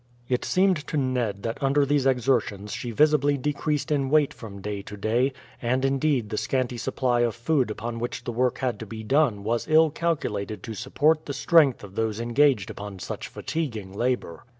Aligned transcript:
It 0.27 0.43
seemed 0.43 0.77
to 0.87 0.97
Ned 0.97 1.43
that 1.43 1.61
under 1.61 1.85
these 1.85 2.07
exertions 2.07 2.71
she 2.73 2.89
visibly 2.89 3.37
decreased 3.37 3.91
in 3.91 4.09
weight 4.09 4.33
from 4.33 4.59
day 4.59 4.81
to 4.81 4.97
day, 4.97 5.31
and 5.61 5.85
indeed 5.85 6.31
the 6.31 6.37
scanty 6.39 6.77
supply 6.77 7.19
of 7.19 7.35
food 7.35 7.69
upon 7.69 7.99
which 7.99 8.23
the 8.23 8.31
work 8.31 8.57
had 8.57 8.79
to 8.79 8.87
be 8.87 9.03
done 9.03 9.43
was 9.43 9.67
ill 9.67 9.91
calculated 9.91 10.63
to 10.63 10.73
support 10.73 11.27
the 11.27 11.33
strength 11.33 11.83
of 11.83 11.93
those 11.93 12.19
engaged 12.19 12.71
upon 12.71 12.97
such 12.97 13.27
fatiguing 13.27 13.93
labour. 13.93 14.43